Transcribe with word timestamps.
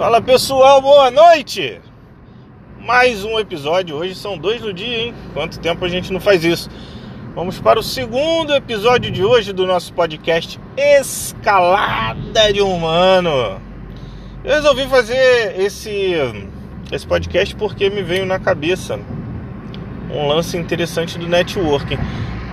Fala 0.00 0.18
pessoal, 0.22 0.80
boa 0.80 1.10
noite! 1.10 1.78
Mais 2.78 3.22
um 3.22 3.38
episódio, 3.38 3.96
hoje 3.96 4.14
são 4.14 4.38
dois 4.38 4.62
no 4.62 4.72
dia, 4.72 4.96
hein? 4.96 5.14
Quanto 5.34 5.60
tempo 5.60 5.84
a 5.84 5.88
gente 5.90 6.10
não 6.10 6.18
faz 6.18 6.42
isso? 6.42 6.70
Vamos 7.34 7.60
para 7.60 7.78
o 7.78 7.82
segundo 7.82 8.54
episódio 8.54 9.10
de 9.10 9.22
hoje 9.22 9.52
do 9.52 9.66
nosso 9.66 9.92
podcast 9.92 10.58
Escalada 10.74 12.50
de 12.50 12.62
Humano. 12.62 13.60
Eu 14.42 14.54
resolvi 14.54 14.86
fazer 14.86 15.60
esse, 15.60 16.14
esse 16.90 17.06
podcast 17.06 17.54
porque 17.56 17.90
me 17.90 18.02
veio 18.02 18.24
na 18.24 18.38
cabeça 18.38 18.98
um 20.10 20.26
lance 20.26 20.56
interessante 20.56 21.18
do 21.18 21.28
networking. 21.28 21.98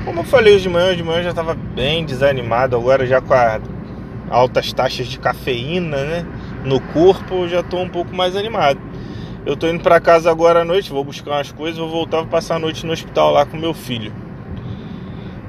Como 0.04 0.20
eu 0.20 0.25
falei 0.25 0.54
hoje 0.55 0.64
de 0.64 0.70
manhã, 0.70 0.88
hoje 0.88 0.98
de 0.98 1.04
manhã 1.04 1.20
eu 1.20 1.23
já 1.23 1.29
estava 1.29 1.54
bem 1.54 2.04
desanimado, 2.04 2.75
agora 2.75 3.07
já 3.07 3.21
com 3.21 3.34
a 3.34 3.61
altas 4.29 4.73
taxas 4.73 5.07
de 5.07 5.18
cafeína, 5.18 6.04
né? 6.04 6.25
No 6.68 6.82
corpo, 6.82 7.44
eu 7.44 7.50
já 7.50 7.60
estou 7.62 7.82
um 7.82 7.90
pouco 7.90 8.14
mais 8.16 8.36
animado. 8.36 8.80
Eu 9.46 9.54
estou 9.54 9.70
indo 9.70 9.82
para 9.82 10.00
casa 10.00 10.30
agora 10.30 10.62
à 10.62 10.66
noite, 10.66 10.89
vou 10.89 11.04
buscar 11.04 11.32
umas 11.32 11.52
coisas, 11.52 11.80
vou 11.80 11.89
voltar 11.89 12.18
para 12.20 12.28
passar 12.28 12.56
a 12.56 12.60
noite 12.60 12.86
no 12.86 12.92
hospital 12.92 13.32
lá 13.32 13.46
com 13.46 13.56
meu 13.56 13.74
filho. 13.74 14.12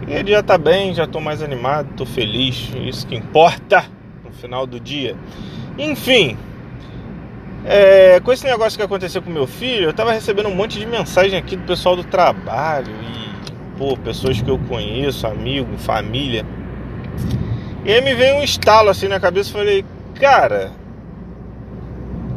E 0.06 0.12
ele 0.12 0.30
já 0.30 0.40
está 0.40 0.56
bem, 0.56 0.94
já 0.94 1.04
estou 1.04 1.20
mais 1.20 1.42
animado, 1.42 1.90
estou 1.90 2.06
feliz, 2.06 2.70
isso 2.86 3.06
que 3.06 3.16
importa 3.16 3.84
no 4.24 4.30
final 4.32 4.66
do 4.66 4.78
dia. 4.78 5.16
Enfim, 5.76 6.36
é, 7.64 8.20
com 8.20 8.32
esse 8.32 8.44
negócio 8.44 8.78
que 8.78 8.84
aconteceu 8.84 9.20
com 9.20 9.30
meu 9.30 9.46
filho, 9.46 9.84
eu 9.84 9.90
estava 9.90 10.12
recebendo 10.12 10.48
um 10.48 10.54
monte 10.54 10.78
de 10.78 10.86
mensagem 10.86 11.36
aqui 11.36 11.56
do 11.56 11.64
pessoal 11.64 11.96
do 11.96 12.04
trabalho 12.04 12.92
e, 12.92 13.76
pô, 13.76 13.96
pessoas 13.96 14.40
que 14.40 14.48
eu 14.48 14.58
conheço, 14.68 15.26
amigo, 15.26 15.76
família 15.78 16.46
e 17.88 17.92
aí 17.92 18.02
me 18.02 18.14
veio 18.14 18.36
um 18.36 18.42
estalo 18.42 18.90
assim 18.90 19.08
na 19.08 19.18
cabeça 19.18 19.48
e 19.48 19.52
falei, 19.52 19.84
cara, 20.20 20.72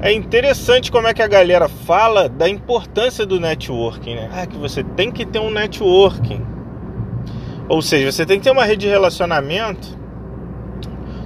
é 0.02 0.12
interessante 0.12 0.92
como 0.92 1.08
é 1.08 1.14
que 1.14 1.22
a 1.22 1.28
galera 1.28 1.70
fala 1.70 2.28
da 2.28 2.50
importância 2.50 3.26
do 3.26 3.40
networking, 3.40 4.16
né? 4.16 4.30
Ah, 4.34 4.48
que 4.48 4.58
você 4.58 4.84
tem 4.84 5.12
que 5.12 5.26
ter 5.26 5.40
um 5.40 5.52
networking. 5.52 6.44
Ou 7.70 7.82
seja, 7.82 8.12
você 8.12 8.26
tem 8.26 8.40
que 8.40 8.44
ter 8.44 8.52
uma 8.52 8.66
rede 8.66 8.82
de 8.82 8.88
relacionamento 8.88 9.98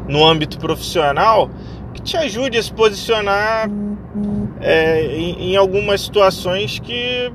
no 0.08 0.24
âmbito 0.24 0.60
profissional 0.60 1.50
que 1.94 2.02
te 2.02 2.18
ajude 2.18 2.58
a 2.58 2.64
se 2.64 2.72
posicionar 2.72 3.70
é, 4.60 5.06
em, 5.06 5.54
em 5.54 5.56
algumas 5.56 6.02
situações 6.02 6.78
que 6.78 7.32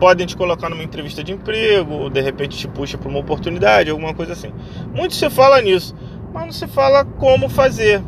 podem 0.00 0.26
te 0.26 0.36
colocar 0.36 0.68
numa 0.68 0.82
entrevista 0.82 1.22
de 1.22 1.32
emprego, 1.32 1.94
ou 1.94 2.10
de 2.10 2.20
repente 2.20 2.58
te 2.58 2.66
puxa 2.66 2.98
para 2.98 3.08
uma 3.08 3.20
oportunidade, 3.20 3.90
alguma 3.90 4.12
coisa 4.12 4.32
assim. 4.32 4.52
Muito 4.92 5.14
se 5.14 5.30
fala 5.30 5.62
nisso, 5.62 5.94
mas 6.32 6.44
não 6.44 6.52
se 6.52 6.66
fala 6.66 7.04
como 7.04 7.48
fazer. 7.48 8.02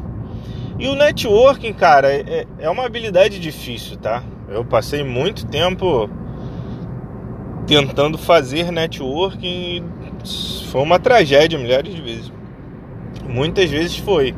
E 0.78 0.88
o 0.88 0.94
networking, 0.94 1.72
cara, 1.72 2.12
é, 2.12 2.46
é 2.58 2.68
uma 2.68 2.84
habilidade 2.84 3.38
difícil, 3.38 3.96
tá? 3.96 4.22
Eu 4.48 4.64
passei 4.64 5.02
muito 5.02 5.46
tempo 5.46 6.08
tentando 7.66 8.18
fazer 8.18 8.70
networking 8.70 9.46
e 9.46 9.82
foi 10.70 10.82
uma 10.82 10.98
tragédia 10.98 11.58
milhares 11.58 11.94
de 11.94 12.02
vezes. 12.02 12.32
Muitas 13.24 13.70
vezes 13.70 13.96
foi. 13.96 14.34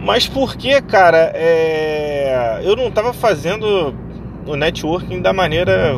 Mas 0.00 0.26
por 0.26 0.56
que, 0.56 0.80
cara, 0.82 1.30
é... 1.34 2.60
eu 2.64 2.74
não 2.74 2.88
estava 2.88 3.12
fazendo 3.12 3.94
o 4.46 4.56
networking 4.56 5.20
da 5.20 5.32
maneira 5.32 5.94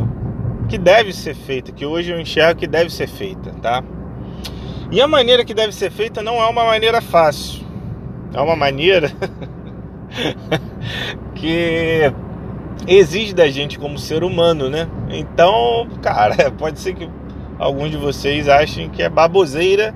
que 0.69 0.77
deve 0.77 1.13
ser 1.13 1.35
feita, 1.35 1.73
que 1.73 1.87
hoje 1.87 2.11
eu 2.11 2.21
enxergo 2.21 2.61
que 2.61 2.67
deve 2.67 2.91
ser 2.91 3.09
feita, 3.09 3.51
tá? 3.63 3.83
E 4.91 5.01
a 5.01 5.09
maneira 5.09 5.45
que 5.45 5.55
deve 5.55 5.73
ser 5.73 5.91
feita 5.91 6.23
não 6.23 6.43
é 6.43 6.47
uma 6.47 6.65
maneira 6.65 7.01
fácil. 7.01 7.64
É 8.35 8.41
uma 8.41 8.57
maneira 8.57 9.13
que 11.35 12.13
exige 12.87 13.33
da 13.33 13.49
gente 13.49 13.79
como 13.79 13.99
ser 13.99 14.25
humano, 14.25 14.69
né? 14.69 14.89
Então, 15.09 15.89
cara, 16.03 16.51
pode 16.59 16.81
ser 16.81 16.95
que 16.95 17.09
alguns 17.59 17.91
de 17.91 17.97
vocês 17.97 18.49
achem 18.49 18.91
que 18.91 19.03
é 19.03 19.09
baboseira, 19.09 19.95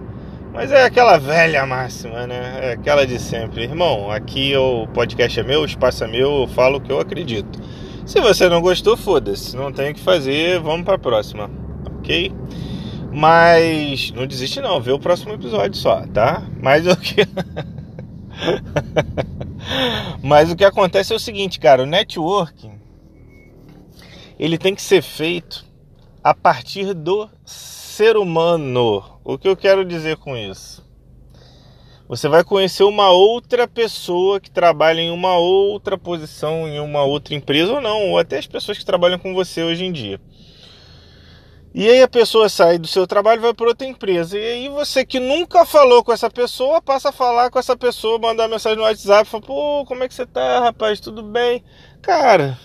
mas 0.52 0.72
é 0.72 0.84
aquela 0.84 1.18
velha 1.18 1.66
máxima, 1.66 2.26
né? 2.26 2.58
É 2.62 2.72
aquela 2.72 3.06
de 3.06 3.18
sempre. 3.18 3.64
Irmão, 3.64 4.10
aqui 4.10 4.56
o 4.56 4.86
podcast 4.88 5.38
é 5.38 5.42
meu, 5.42 5.62
o 5.62 5.66
espaço 5.66 6.04
é 6.04 6.06
meu, 6.06 6.42
eu 6.42 6.46
falo 6.46 6.78
o 6.78 6.80
que 6.80 6.92
eu 6.92 7.00
acredito. 7.00 7.60
Se 8.06 8.20
você 8.20 8.48
não 8.48 8.62
gostou, 8.62 8.96
foda-se, 8.96 9.54
não 9.54 9.70
tem 9.70 9.90
o 9.90 9.94
que 9.94 10.00
fazer, 10.00 10.58
vamos 10.60 10.84
para 10.84 10.94
a 10.94 10.98
próxima, 10.98 11.50
ok? 11.98 12.32
Mas 13.12 14.12
não 14.12 14.26
desiste 14.26 14.60
não, 14.60 14.80
vê 14.80 14.92
o 14.92 14.98
próximo 14.98 15.34
episódio 15.34 15.76
só, 15.76 16.06
tá? 16.06 16.42
Mas 16.62 16.86
o 16.88 16.96
que 16.96 17.26
Mas 20.22 20.50
o 20.50 20.56
que 20.56 20.64
acontece 20.64 21.12
é 21.12 21.16
o 21.16 21.20
seguinte, 21.20 21.58
cara, 21.58 21.82
o 21.82 21.86
networking 21.86 22.78
ele 24.38 24.56
tem 24.56 24.74
que 24.74 24.82
ser 24.82 25.02
feito 25.02 25.64
a 26.22 26.32
partir 26.32 26.94
do 26.94 27.28
ser 27.44 28.16
humano. 28.16 29.02
O 29.24 29.36
que 29.36 29.48
eu 29.48 29.56
quero 29.56 29.84
dizer 29.84 30.16
com 30.16 30.36
isso? 30.36 30.86
Você 32.08 32.28
vai 32.28 32.42
conhecer 32.42 32.84
uma 32.84 33.10
outra 33.10 33.68
pessoa 33.68 34.40
que 34.40 34.50
trabalha 34.50 35.00
em 35.00 35.10
uma 35.10 35.36
outra 35.36 35.98
posição, 35.98 36.66
em 36.66 36.80
uma 36.80 37.02
outra 37.02 37.34
empresa 37.34 37.74
ou 37.74 37.80
não, 37.80 38.10
ou 38.10 38.18
até 38.18 38.38
as 38.38 38.46
pessoas 38.46 38.78
que 38.78 38.84
trabalham 38.84 39.18
com 39.18 39.34
você 39.34 39.62
hoje 39.62 39.84
em 39.84 39.92
dia. 39.92 40.18
E 41.74 41.88
aí 41.88 42.02
a 42.02 42.08
pessoa 42.08 42.48
sai 42.48 42.78
do 42.78 42.86
seu 42.88 43.06
trabalho 43.06 43.40
e 43.40 43.42
vai 43.42 43.54
para 43.54 43.68
outra 43.68 43.86
empresa. 43.86 44.38
E 44.38 44.44
aí 44.44 44.68
você 44.68 45.04
que 45.04 45.20
nunca 45.20 45.64
falou 45.64 46.02
com 46.02 46.12
essa 46.12 46.30
pessoa, 46.30 46.80
passa 46.82 47.10
a 47.10 47.12
falar 47.12 47.50
com 47.50 47.58
essa 47.58 47.76
pessoa, 47.76 48.18
mandar 48.18 48.48
mensagem 48.48 48.78
no 48.78 48.84
WhatsApp, 48.84 49.28
fala, 49.28 49.42
pô, 49.42 49.84
como 49.86 50.02
é 50.02 50.08
que 50.08 50.14
você 50.14 50.26
tá, 50.26 50.60
rapaz? 50.60 50.98
Tudo 50.98 51.22
bem? 51.22 51.62
Cara, 52.00 52.58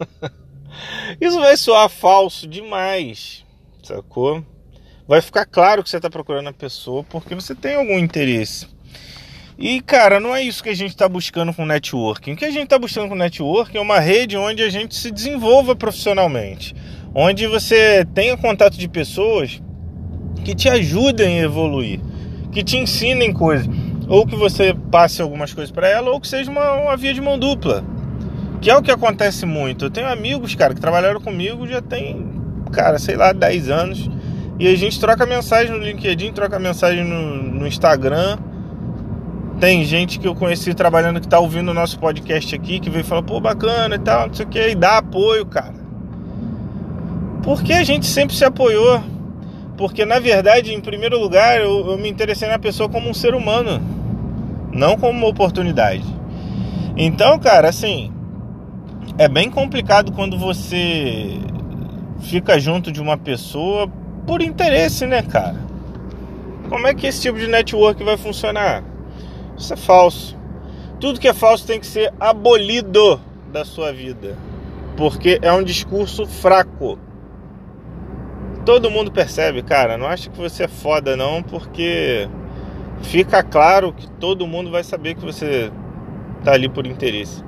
isso 1.20 1.40
vai 1.40 1.56
soar 1.56 1.88
falso 1.88 2.46
demais, 2.46 3.44
sacou? 3.82 4.44
vai 5.06 5.20
ficar 5.20 5.44
claro 5.44 5.82
que 5.82 5.90
você 5.90 5.96
está 5.96 6.08
procurando 6.08 6.48
a 6.48 6.52
pessoa 6.52 7.04
porque 7.04 7.34
você 7.34 7.54
tem 7.54 7.74
algum 7.74 7.98
interesse. 7.98 8.66
E 9.56 9.80
cara, 9.80 10.18
não 10.18 10.34
é 10.34 10.42
isso 10.42 10.62
que 10.62 10.68
a 10.68 10.74
gente 10.74 10.90
está 10.90 11.08
buscando 11.08 11.54
com 11.54 11.64
networking. 11.64 12.32
O 12.32 12.36
que 12.36 12.44
a 12.44 12.50
gente 12.50 12.64
está 12.64 12.78
buscando 12.78 13.08
com 13.08 13.14
networking 13.14 13.76
é 13.76 13.80
uma 13.80 14.00
rede 14.00 14.36
onde 14.36 14.62
a 14.62 14.68
gente 14.68 14.96
se 14.96 15.10
desenvolva 15.10 15.76
profissionalmente, 15.76 16.74
onde 17.14 17.46
você 17.46 18.04
tenha 18.14 18.36
contato 18.36 18.76
de 18.76 18.88
pessoas 18.88 19.62
que 20.44 20.54
te 20.54 20.68
ajudem 20.68 21.40
a 21.40 21.44
evoluir, 21.44 22.00
que 22.50 22.62
te 22.62 22.76
ensinem 22.76 23.32
coisas, 23.32 23.68
ou 24.08 24.26
que 24.26 24.36
você 24.36 24.74
passe 24.90 25.22
algumas 25.22 25.52
coisas 25.52 25.70
para 25.70 25.88
ela, 25.88 26.10
ou 26.10 26.20
que 26.20 26.28
seja 26.28 26.50
uma, 26.50 26.72
uma 26.72 26.96
via 26.96 27.14
de 27.14 27.20
mão 27.20 27.38
dupla, 27.38 27.84
que 28.60 28.70
é 28.70 28.76
o 28.76 28.82
que 28.82 28.90
acontece 28.90 29.46
muito. 29.46 29.86
Eu 29.86 29.90
tenho 29.90 30.08
amigos, 30.08 30.54
cara, 30.54 30.74
que 30.74 30.80
trabalharam 30.80 31.20
comigo 31.20 31.66
já 31.66 31.80
tem, 31.80 32.26
cara, 32.72 32.98
sei 32.98 33.16
lá, 33.16 33.32
10 33.32 33.70
anos 33.70 34.10
e 34.58 34.68
a 34.68 34.76
gente 34.76 35.00
troca 35.00 35.26
mensagem 35.26 35.72
no 35.72 35.78
LinkedIn, 35.78 36.32
troca 36.32 36.58
mensagem 36.58 37.04
no, 37.04 37.42
no 37.42 37.66
Instagram. 37.66 38.38
Tem 39.58 39.84
gente 39.84 40.18
que 40.18 40.28
eu 40.28 40.34
conheci 40.34 40.74
trabalhando 40.74 41.20
que 41.20 41.26
tá 41.26 41.38
ouvindo 41.38 41.70
o 41.70 41.74
nosso 41.74 41.98
podcast 41.98 42.54
aqui, 42.54 42.78
que 42.78 42.88
veio 42.88 43.04
falar, 43.04 43.22
pô, 43.22 43.40
bacana 43.40 43.96
e 43.96 43.98
tal, 43.98 44.28
não 44.28 44.34
sei 44.34 44.46
o 44.46 44.48
que, 44.48 44.68
e 44.68 44.74
dá 44.74 44.98
apoio, 44.98 45.44
cara. 45.46 45.73
Porque 47.44 47.74
a 47.74 47.84
gente 47.84 48.06
sempre 48.06 48.34
se 48.34 48.44
apoiou. 48.44 49.02
Porque 49.76 50.04
na 50.04 50.18
verdade, 50.18 50.72
em 50.72 50.80
primeiro 50.80 51.18
lugar, 51.18 51.60
eu, 51.60 51.90
eu 51.90 51.98
me 51.98 52.08
interessei 52.08 52.48
na 52.48 52.58
pessoa 52.58 52.88
como 52.88 53.08
um 53.08 53.14
ser 53.14 53.34
humano, 53.34 53.80
não 54.72 54.96
como 54.96 55.18
uma 55.18 55.28
oportunidade. 55.28 56.04
Então, 56.96 57.38
cara, 57.38 57.68
assim, 57.68 58.12
é 59.18 59.28
bem 59.28 59.50
complicado 59.50 60.12
quando 60.12 60.38
você 60.38 61.38
fica 62.20 62.58
junto 62.58 62.90
de 62.90 63.00
uma 63.00 63.16
pessoa 63.16 63.88
por 64.26 64.40
interesse, 64.40 65.06
né, 65.06 65.22
cara? 65.22 65.56
Como 66.68 66.86
é 66.86 66.94
que 66.94 67.06
esse 67.06 67.22
tipo 67.22 67.38
de 67.38 67.48
network 67.48 68.02
vai 68.02 68.16
funcionar? 68.16 68.82
Isso 69.56 69.72
é 69.72 69.76
falso. 69.76 70.36
Tudo 71.00 71.20
que 71.20 71.28
é 71.28 71.34
falso 71.34 71.66
tem 71.66 71.78
que 71.78 71.86
ser 71.86 72.12
abolido 72.18 73.20
da 73.52 73.64
sua 73.64 73.92
vida, 73.92 74.36
porque 74.96 75.38
é 75.42 75.52
um 75.52 75.62
discurso 75.62 76.26
fraco. 76.26 76.98
Todo 78.64 78.90
mundo 78.90 79.12
percebe, 79.12 79.62
cara. 79.62 79.98
Não 79.98 80.06
acha 80.06 80.30
que 80.30 80.38
você 80.38 80.64
é 80.64 80.68
foda, 80.68 81.16
não, 81.16 81.42
porque 81.42 82.28
fica 83.02 83.42
claro 83.42 83.92
que 83.92 84.08
todo 84.08 84.46
mundo 84.46 84.70
vai 84.70 84.82
saber 84.82 85.14
que 85.14 85.24
você 85.24 85.70
tá 86.42 86.52
ali 86.52 86.68
por 86.68 86.86
interesse. 86.86 87.44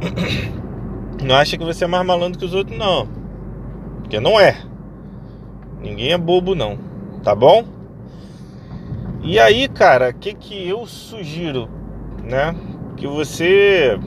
Não 1.22 1.36
acha 1.36 1.58
que 1.58 1.64
você 1.64 1.84
é 1.84 1.86
mais 1.86 2.06
malandro 2.06 2.38
que 2.38 2.46
os 2.46 2.54
outros, 2.54 2.78
não. 2.78 3.06
Porque 3.98 4.18
não 4.18 4.40
é. 4.40 4.56
Ninguém 5.82 6.12
é 6.12 6.18
bobo 6.18 6.54
não, 6.54 6.78
tá 7.22 7.34
bom? 7.34 7.62
E 9.22 9.38
aí, 9.38 9.68
cara, 9.68 10.08
o 10.08 10.14
que 10.14 10.32
que 10.32 10.66
eu 10.66 10.86
sugiro, 10.86 11.68
né? 12.24 12.54
Que 12.96 13.06
você 13.06 14.00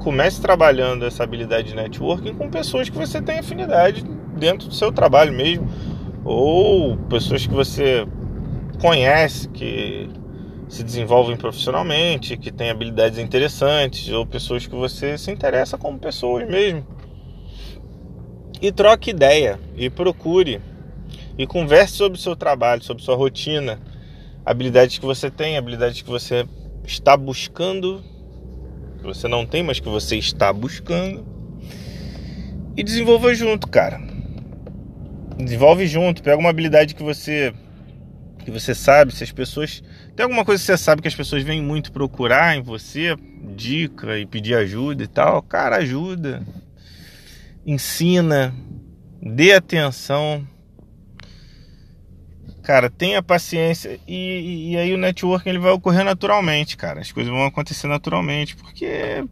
comece 0.00 0.40
trabalhando 0.40 1.06
essa 1.06 1.22
habilidade 1.22 1.68
de 1.68 1.76
networking 1.76 2.34
com 2.34 2.50
pessoas 2.50 2.88
que 2.88 2.98
você 2.98 3.22
tem 3.22 3.38
afinidade 3.38 4.04
dentro 4.38 4.68
do 4.68 4.74
seu 4.74 4.90
trabalho 4.90 5.32
mesmo, 5.32 5.68
ou 6.24 6.96
pessoas 6.96 7.46
que 7.46 7.52
você 7.52 8.06
conhece, 8.80 9.48
que 9.48 10.08
se 10.68 10.82
desenvolvem 10.82 11.36
profissionalmente, 11.36 12.36
que 12.36 12.52
têm 12.52 12.70
habilidades 12.70 13.18
interessantes, 13.18 14.08
ou 14.10 14.26
pessoas 14.26 14.66
que 14.66 14.74
você 14.74 15.16
se 15.16 15.30
interessa 15.30 15.78
como 15.78 15.98
pessoas 15.98 16.48
mesmo. 16.48 16.86
E 18.60 18.70
troque 18.70 19.10
ideia, 19.10 19.58
e 19.76 19.88
procure, 19.88 20.60
e 21.36 21.46
converse 21.46 21.94
sobre 21.94 22.18
o 22.18 22.20
seu 22.20 22.36
trabalho, 22.36 22.82
sobre 22.82 23.02
sua 23.02 23.16
rotina, 23.16 23.80
habilidades 24.44 24.98
que 24.98 25.06
você 25.06 25.30
tem, 25.30 25.56
habilidades 25.56 26.02
que 26.02 26.10
você 26.10 26.44
está 26.84 27.16
buscando, 27.16 28.02
que 28.98 29.04
você 29.04 29.28
não 29.28 29.46
tem, 29.46 29.62
mas 29.62 29.78
que 29.80 29.88
você 29.88 30.16
está 30.16 30.52
buscando. 30.52 31.24
E 32.76 32.82
desenvolva 32.82 33.34
junto, 33.34 33.68
cara. 33.68 34.17
Desenvolve 35.38 35.86
junto, 35.86 36.22
pega 36.22 36.36
uma 36.36 36.50
habilidade 36.50 36.94
que 36.94 37.02
você 37.02 37.54
que 38.48 38.50
você 38.50 38.74
sabe, 38.74 39.14
se 39.14 39.22
as 39.22 39.30
pessoas. 39.30 39.82
Tem 40.16 40.24
alguma 40.24 40.42
coisa 40.42 40.60
que 40.60 40.66
você 40.66 40.78
sabe 40.78 41.02
que 41.02 41.08
as 41.08 41.14
pessoas 41.14 41.42
vêm 41.42 41.62
muito 41.62 41.92
procurar 41.92 42.56
em 42.56 42.62
você, 42.62 43.14
dica 43.54 44.18
e 44.18 44.24
pedir 44.24 44.54
ajuda 44.54 45.04
e 45.04 45.06
tal. 45.06 45.42
Cara, 45.42 45.76
ajuda. 45.76 46.42
Ensina. 47.66 48.54
Dê 49.20 49.52
atenção. 49.52 50.48
Cara, 52.62 52.88
tenha 52.88 53.22
paciência. 53.22 54.00
E, 54.08 54.72
e 54.72 54.76
aí 54.78 54.94
o 54.94 54.98
networking 54.98 55.50
ele 55.50 55.58
vai 55.58 55.72
ocorrer 55.72 56.04
naturalmente, 56.04 56.74
cara. 56.74 57.00
As 57.00 57.12
coisas 57.12 57.30
vão 57.30 57.44
acontecer 57.44 57.86
naturalmente. 57.86 58.56
Porque. 58.56 59.24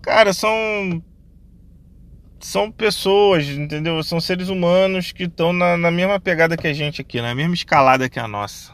Cara, 0.00 0.32
são 0.32 1.02
são 2.40 2.70
pessoas, 2.70 3.46
entendeu? 3.48 4.02
São 4.02 4.20
seres 4.20 4.48
humanos 4.48 5.12
que 5.12 5.24
estão 5.24 5.52
na, 5.52 5.76
na, 5.76 5.90
mesma 5.90 6.20
pegada 6.20 6.56
que 6.56 6.66
a 6.66 6.72
gente 6.72 7.00
aqui, 7.00 7.20
na 7.20 7.34
mesma 7.34 7.54
escalada 7.54 8.08
que 8.08 8.18
a 8.18 8.28
nossa. 8.28 8.72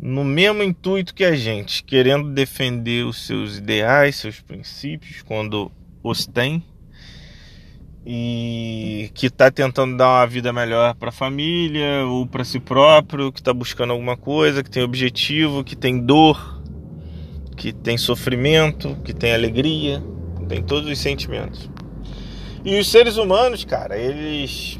No 0.00 0.24
mesmo 0.24 0.62
intuito 0.62 1.14
que 1.14 1.24
a 1.24 1.36
gente, 1.36 1.84
querendo 1.84 2.30
defender 2.30 3.04
os 3.04 3.26
seus 3.26 3.58
ideais, 3.58 4.16
seus 4.16 4.40
princípios, 4.40 5.22
quando 5.22 5.70
os 6.02 6.26
tem, 6.26 6.64
e 8.04 9.10
que 9.12 9.26
está 9.26 9.50
tentando 9.50 9.96
dar 9.96 10.08
uma 10.08 10.26
vida 10.26 10.52
melhor 10.52 10.94
para 10.94 11.10
a 11.10 11.12
família 11.12 12.04
ou 12.06 12.26
para 12.26 12.44
si 12.44 12.58
próprio, 12.58 13.30
que 13.30 13.40
está 13.40 13.52
buscando 13.52 13.92
alguma 13.92 14.16
coisa, 14.16 14.62
que 14.62 14.70
tem 14.70 14.82
objetivo, 14.82 15.62
que 15.62 15.76
tem 15.76 15.98
dor, 15.98 16.62
que 17.56 17.72
tem 17.72 17.98
sofrimento, 17.98 18.96
que 19.04 19.12
tem 19.12 19.34
alegria, 19.34 20.02
tem 20.48 20.62
todos 20.62 20.90
os 20.90 20.98
sentimentos. 20.98 21.70
E 22.64 22.78
os 22.78 22.90
seres 22.90 23.16
humanos, 23.16 23.64
cara, 23.64 23.96
eles. 23.96 24.78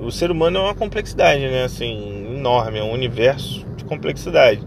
O 0.00 0.10
ser 0.10 0.30
humano 0.30 0.58
é 0.58 0.62
uma 0.62 0.74
complexidade, 0.74 1.40
né? 1.40 1.64
Assim, 1.64 2.26
enorme, 2.36 2.78
é 2.78 2.82
um 2.82 2.92
universo 2.92 3.64
de 3.76 3.84
complexidade. 3.84 4.60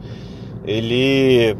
Ele. 0.66 1.56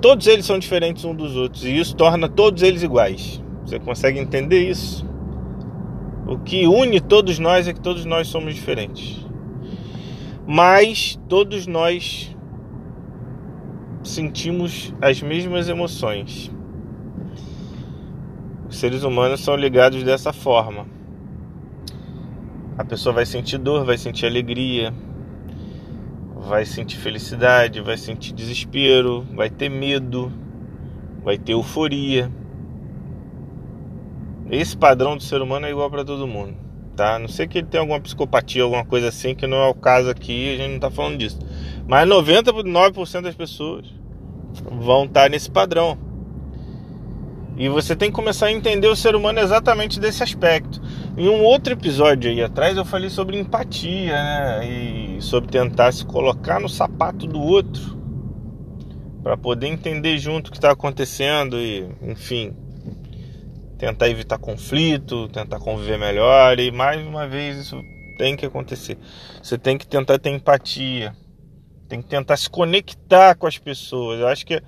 Todos 0.00 0.26
eles 0.26 0.46
são 0.46 0.58
diferentes 0.58 1.04
uns 1.04 1.16
dos 1.16 1.36
outros 1.36 1.64
e 1.64 1.78
isso 1.78 1.94
torna 1.96 2.28
todos 2.28 2.62
eles 2.62 2.82
iguais. 2.82 3.42
Você 3.64 3.78
consegue 3.78 4.18
entender 4.18 4.68
isso? 4.68 5.06
O 6.26 6.38
que 6.38 6.66
une 6.66 7.00
todos 7.00 7.38
nós 7.38 7.68
é 7.68 7.72
que 7.72 7.80
todos 7.80 8.04
nós 8.04 8.28
somos 8.28 8.54
diferentes. 8.54 9.24
Mas 10.46 11.18
todos 11.28 11.66
nós 11.66 12.36
sentimos 14.02 14.92
as 15.00 15.20
mesmas 15.22 15.68
emoções. 15.68 16.50
Seres 18.82 19.04
humanos 19.04 19.38
são 19.38 19.54
ligados 19.54 20.02
dessa 20.02 20.32
forma. 20.32 20.88
A 22.76 22.84
pessoa 22.84 23.14
vai 23.14 23.24
sentir 23.24 23.56
dor, 23.56 23.84
vai 23.84 23.96
sentir 23.96 24.26
alegria, 24.26 24.92
vai 26.34 26.64
sentir 26.64 26.96
felicidade, 26.96 27.80
vai 27.80 27.96
sentir 27.96 28.32
desespero, 28.32 29.24
vai 29.36 29.48
ter 29.48 29.68
medo, 29.68 30.32
vai 31.22 31.38
ter 31.38 31.52
euforia. 31.52 32.28
Esse 34.50 34.76
padrão 34.76 35.16
do 35.16 35.22
ser 35.22 35.40
humano 35.40 35.66
é 35.66 35.70
igual 35.70 35.88
para 35.88 36.04
todo 36.04 36.26
mundo, 36.26 36.56
tá? 36.96 37.20
Não 37.20 37.28
sei 37.28 37.46
que 37.46 37.58
ele 37.58 37.68
tem 37.68 37.78
alguma 37.78 38.00
psicopatia, 38.00 38.64
alguma 38.64 38.84
coisa 38.84 39.10
assim, 39.10 39.32
que 39.32 39.46
não 39.46 39.58
é 39.58 39.68
o 39.68 39.74
caso 39.74 40.10
aqui, 40.10 40.54
a 40.54 40.56
gente 40.56 40.72
não 40.72 40.80
tá 40.80 40.90
falando 40.90 41.18
disso. 41.18 41.38
Mas 41.86 42.08
99% 42.08 43.20
das 43.20 43.36
pessoas 43.36 43.86
vão 44.72 45.04
estar 45.04 45.22
tá 45.22 45.28
nesse 45.28 45.48
padrão. 45.48 45.96
E 47.62 47.68
você 47.68 47.94
tem 47.94 48.10
que 48.10 48.16
começar 48.16 48.46
a 48.46 48.50
entender 48.50 48.88
o 48.88 48.96
ser 48.96 49.14
humano 49.14 49.38
exatamente 49.38 50.00
desse 50.00 50.20
aspecto. 50.20 50.82
Em 51.16 51.28
um 51.28 51.44
outro 51.44 51.72
episódio 51.72 52.28
aí 52.28 52.42
atrás 52.42 52.76
eu 52.76 52.84
falei 52.84 53.08
sobre 53.08 53.38
empatia, 53.38 54.14
né? 54.14 54.68
E 54.68 55.22
sobre 55.22 55.48
tentar 55.48 55.92
se 55.92 56.04
colocar 56.04 56.58
no 56.58 56.68
sapato 56.68 57.24
do 57.24 57.40
outro 57.40 57.96
para 59.22 59.36
poder 59.36 59.68
entender 59.68 60.18
junto 60.18 60.48
o 60.48 60.50
que 60.50 60.56
está 60.56 60.72
acontecendo 60.72 61.56
e, 61.56 61.88
enfim, 62.02 62.52
tentar 63.78 64.08
evitar 64.08 64.38
conflito, 64.38 65.28
tentar 65.28 65.60
conviver 65.60 66.00
melhor 66.00 66.58
e 66.58 66.72
mais 66.72 67.00
uma 67.06 67.28
vez 67.28 67.56
isso 67.58 67.80
tem 68.18 68.34
que 68.34 68.44
acontecer. 68.44 68.98
Você 69.40 69.56
tem 69.56 69.78
que 69.78 69.86
tentar 69.86 70.18
ter 70.18 70.30
empatia, 70.30 71.14
tem 71.88 72.02
que 72.02 72.08
tentar 72.08 72.36
se 72.36 72.50
conectar 72.50 73.36
com 73.36 73.46
as 73.46 73.56
pessoas. 73.56 74.18
Eu 74.18 74.26
acho 74.26 74.44
que 74.44 74.60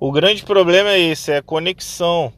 o 0.00 0.12
grande 0.12 0.44
problema 0.44 0.90
é 0.90 1.00
esse, 1.00 1.32
é 1.32 1.38
a 1.38 1.42
conexão. 1.42 2.32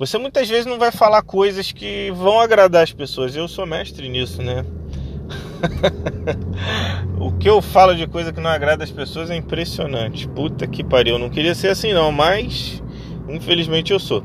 Você 0.00 0.16
muitas 0.16 0.48
vezes 0.48 0.64
não 0.64 0.78
vai 0.78 0.90
falar 0.90 1.20
coisas 1.20 1.72
que 1.72 2.10
vão 2.12 2.40
agradar 2.40 2.82
as 2.82 2.90
pessoas. 2.90 3.36
Eu 3.36 3.46
sou 3.46 3.66
mestre 3.66 4.08
nisso, 4.08 4.42
né? 4.42 4.64
o 7.20 7.32
que 7.32 7.46
eu 7.46 7.60
falo 7.60 7.94
de 7.94 8.06
coisa 8.06 8.32
que 8.32 8.40
não 8.40 8.48
agrada 8.48 8.82
as 8.82 8.90
pessoas 8.90 9.28
é 9.28 9.36
impressionante. 9.36 10.26
Puta 10.26 10.66
que 10.66 10.82
pariu. 10.82 11.16
Eu 11.16 11.18
não 11.18 11.28
queria 11.28 11.54
ser 11.54 11.68
assim 11.68 11.92
não, 11.92 12.10
mas 12.10 12.82
infelizmente 13.28 13.92
eu 13.92 13.98
sou. 13.98 14.24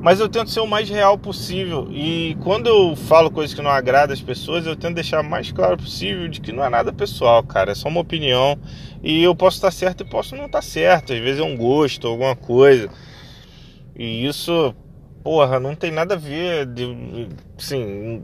Mas 0.00 0.18
eu 0.18 0.28
tento 0.28 0.50
ser 0.50 0.58
o 0.58 0.66
mais 0.66 0.88
real 0.90 1.16
possível. 1.16 1.86
E 1.92 2.36
quando 2.42 2.66
eu 2.66 2.96
falo 2.96 3.30
coisas 3.30 3.54
que 3.54 3.62
não 3.62 3.70
agradam 3.70 4.14
as 4.14 4.20
pessoas, 4.20 4.66
eu 4.66 4.74
tento 4.74 4.96
deixar 4.96 5.20
o 5.20 5.30
mais 5.30 5.52
claro 5.52 5.76
possível 5.76 6.26
de 6.26 6.40
que 6.40 6.50
não 6.50 6.64
é 6.64 6.68
nada 6.68 6.92
pessoal, 6.92 7.40
cara. 7.44 7.70
É 7.70 7.74
só 7.76 7.86
uma 7.86 8.00
opinião. 8.00 8.58
E 9.00 9.22
eu 9.22 9.32
posso 9.36 9.58
estar 9.58 9.70
certo 9.70 10.00
e 10.00 10.10
posso 10.10 10.34
não 10.34 10.46
estar 10.46 10.60
certo. 10.60 11.12
Às 11.12 11.20
vezes 11.20 11.38
é 11.38 11.44
um 11.44 11.56
gosto, 11.56 12.08
alguma 12.08 12.34
coisa. 12.34 12.90
E 13.96 14.26
isso, 14.26 14.74
porra, 15.24 15.58
não 15.58 15.74
tem 15.74 15.90
nada 15.90 16.14
a 16.14 16.18
ver. 16.18 16.66
De, 16.66 17.28
assim, 17.58 18.22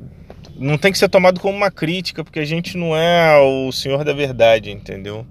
não 0.55 0.76
tem 0.76 0.93
que 0.93 0.99
ser 0.99 1.08
tomado 1.08 1.41
como 1.41 1.56
uma 1.56 1.70
crítica, 1.70 2.23
porque 2.23 2.38
a 2.38 2.44
gente 2.44 2.76
não 2.76 2.94
é 2.94 3.41
o 3.41 3.73
senhor 3.73 4.05
da 4.05 4.12
verdade, 4.12 4.70
entendeu? 4.70 5.26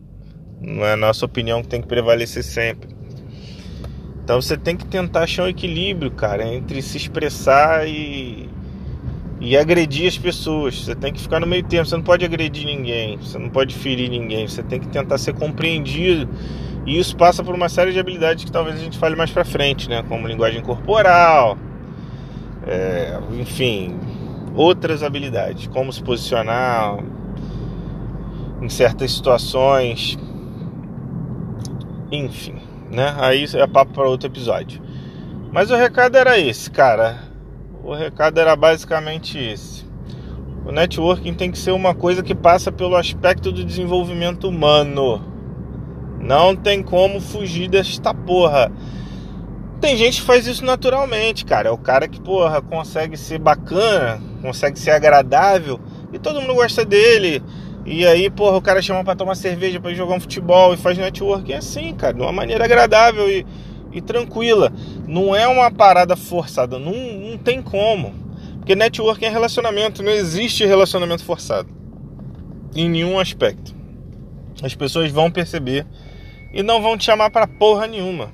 Não 0.60 0.84
é 0.84 0.94
a 0.94 0.98
nossa 0.98 1.26
opinião 1.26 1.62
que 1.62 1.70
tem 1.70 1.80
que 1.80 1.88
prevalecer 1.88 2.44
sempre. 2.44 2.90
Então 4.24 4.42
você 4.42 4.58
tem 4.58 4.76
que 4.76 4.86
tentar 4.86 5.24
achar 5.24 5.44
um 5.44 5.48
equilíbrio, 5.48 6.12
cara, 6.12 6.46
entre 6.46 6.82
se 6.82 6.98
expressar 6.98 7.88
e, 7.88 8.50
e 9.40 9.56
agredir 9.56 10.08
as 10.08 10.18
pessoas. 10.18 10.84
Você 10.84 10.96
tem 10.96 11.14
que 11.14 11.22
ficar 11.22 11.40
no 11.40 11.48
meio 11.48 11.64
termo. 11.64 11.86
Você 11.86 11.96
não 11.96 12.04
pode 12.04 12.26
agredir 12.26 12.66
ninguém, 12.66 13.18
você 13.18 13.38
não 13.38 13.50
pode 13.50 13.74
ferir 13.76 14.10
ninguém. 14.10 14.48
Você 14.48 14.62
tem 14.62 14.80
que 14.80 14.88
tentar 14.88 15.18
ser 15.18 15.34
compreendido. 15.34 16.30
E 16.86 16.98
isso 16.98 17.16
passa 17.16 17.44
por 17.44 17.54
uma 17.54 17.70
série 17.70 17.92
de 17.92 18.00
habilidades 18.00 18.46
que 18.46 18.52
talvez 18.52 18.76
a 18.76 18.80
gente 18.80 18.98
fale 18.98 19.16
mais 19.16 19.32
pra 19.32 19.46
frente, 19.46 19.90
né? 19.90 20.04
Como 20.08 20.28
linguagem 20.28 20.62
corporal, 20.62 21.58
é, 22.66 23.20
enfim, 23.40 24.00
outras 24.56 25.04
habilidades, 25.04 25.68
como 25.68 25.92
se 25.92 26.02
posicionar 26.02 26.98
em 28.62 28.70
certas 28.70 29.12
situações, 29.12 30.18
enfim 32.12 32.70
né? 32.90 33.16
Aí 33.18 33.46
é 33.54 33.68
papo 33.68 33.94
para 33.94 34.08
outro 34.08 34.28
episódio. 34.28 34.82
Mas 35.52 35.72
o 35.72 35.76
recado 35.76 36.16
era 36.16 36.38
esse, 36.38 36.70
cara. 36.70 37.20
O 37.84 37.94
recado 37.94 38.40
era 38.40 38.56
basicamente 38.56 39.38
esse. 39.38 39.88
O 40.66 40.72
networking 40.72 41.34
tem 41.34 41.52
que 41.52 41.58
ser 41.58 41.72
uma 41.72 41.96
coisa 41.96 42.22
que 42.22 42.36
passa 42.36 42.72
pelo 42.72 42.96
aspecto 42.96 43.52
do 43.52 43.64
desenvolvimento 43.64 44.48
humano. 44.48 45.29
Não 46.20 46.56
tem 46.56 46.84
como 46.84 47.20
fugir 47.22 47.70
desta 47.70 48.14
porra. 48.14 48.72
Tem 49.80 49.96
gente 49.96 50.20
que 50.20 50.28
faz 50.28 50.46
isso 50.46 50.66
naturalmente, 50.66 51.46
cara. 51.46 51.70
É 51.70 51.72
o 51.72 51.78
cara 51.78 52.08
que, 52.08 52.20
porra, 52.20 52.62
consegue 52.62 53.16
ser 53.16 53.40
bacana, 53.40 54.22
consegue 54.42 54.78
ser 54.78 54.92
agradável 54.92 55.80
e 56.12 56.20
todo 56.20 56.42
mundo 56.42 56.56
gosta 56.56 56.84
dele. 56.84 57.42
E 57.86 58.06
aí, 58.06 58.30
porra, 58.30 58.58
o 58.58 58.62
cara 58.62 58.82
chama 58.82 59.04
para 59.04 59.16
tomar 59.16 59.36
cerveja, 59.36 59.80
para 59.80 59.94
jogar 59.94 60.16
um 60.16 60.20
futebol 60.20 60.74
e 60.74 60.78
faz 60.78 60.98
networking 60.98 61.54
assim, 61.54 61.94
cara, 61.96 62.14
de 62.14 62.22
uma 62.22 62.32
maneira 62.32 62.66
agradável 62.66 63.30
e, 63.30 63.46
e 63.92 64.02
tranquila. 64.02 64.72
Não 65.08 65.36
é 65.36 65.48
uma 65.48 65.72
parada 65.72 66.16
forçada, 66.16 66.78
não, 66.78 66.92
não 66.92 67.38
tem 67.38 67.62
como. 67.62 68.14
Porque 68.58 68.76
networking 68.76 69.26
é 69.26 69.30
relacionamento, 69.30 70.04
não 70.04 70.12
existe 70.12 70.66
relacionamento 70.66 71.24
forçado. 71.24 71.70
Em 72.76 72.90
nenhum 72.90 73.18
aspecto. 73.18 73.74
As 74.62 74.76
pessoas 74.76 75.10
vão 75.10 75.32
perceber 75.32 75.88
e 76.52 76.64
não 76.64 76.82
vão 76.82 76.98
te 76.98 77.06
chamar 77.06 77.30
para 77.30 77.48
porra 77.48 77.88
nenhuma. 77.88 78.32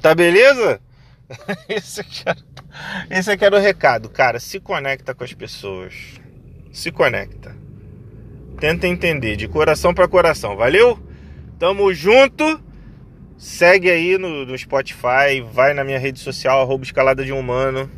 Tá 0.00 0.14
beleza? 0.14 0.80
esse, 1.68 2.00
aqui 2.00 2.22
era, 2.26 2.38
esse 3.10 3.30
era 3.44 3.56
o 3.56 3.60
recado, 3.60 4.08
cara. 4.08 4.38
Se 4.38 4.60
conecta 4.60 5.14
com 5.14 5.24
as 5.24 5.32
pessoas. 5.32 5.94
Se 6.72 6.90
conecta 6.90 7.64
tenta 8.64 8.86
entender 8.86 9.36
de 9.36 9.48
coração 9.48 9.92
para 9.92 10.08
coração. 10.08 10.56
Valeu? 10.56 10.98
Tamo 11.58 11.92
junto. 11.92 12.58
Segue 13.36 13.90
aí 13.90 14.16
no, 14.16 14.46
no, 14.46 14.56
Spotify, 14.56 15.42
vai 15.52 15.74
na 15.74 15.84
minha 15.84 15.98
rede 15.98 16.18
social, 16.20 16.62
arroba 16.62 16.84
escalada 16.84 17.24
de 17.24 17.32
humano. 17.32 17.90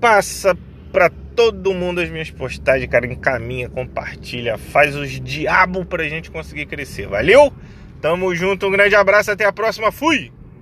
Passa 0.00 0.56
pra 0.92 1.10
todo 1.34 1.74
mundo 1.74 2.00
as 2.00 2.08
minhas 2.08 2.30
postagens, 2.30 2.88
cara. 2.88 3.06
Encaminha, 3.06 3.68
compartilha, 3.68 4.58
faz 4.58 4.94
os 4.94 5.20
diabo 5.20 5.84
pra 5.84 6.04
gente 6.04 6.30
conseguir 6.30 6.66
crescer. 6.66 7.08
Valeu? 7.08 7.52
Tamo 8.00 8.34
junto, 8.34 8.66
um 8.66 8.70
grande 8.70 8.94
abraço, 8.94 9.30
até 9.30 9.44
a 9.44 9.52
próxima. 9.52 9.90
Fui! 9.90 10.32